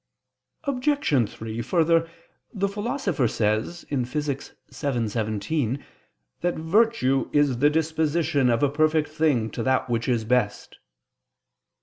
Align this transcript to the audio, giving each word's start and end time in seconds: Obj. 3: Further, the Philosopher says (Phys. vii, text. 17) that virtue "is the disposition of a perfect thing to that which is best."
Obj. 0.63 1.29
3: 1.29 1.61
Further, 1.61 2.09
the 2.51 2.67
Philosopher 2.67 3.27
says 3.27 3.85
(Phys. 3.91 4.25
vii, 4.25 4.33
text. 4.33 4.53
17) 4.71 5.85
that 6.41 6.55
virtue 6.55 7.29
"is 7.31 7.59
the 7.59 7.69
disposition 7.69 8.49
of 8.49 8.63
a 8.63 8.69
perfect 8.71 9.09
thing 9.09 9.51
to 9.51 9.61
that 9.61 9.91
which 9.91 10.09
is 10.09 10.25
best." 10.25 10.79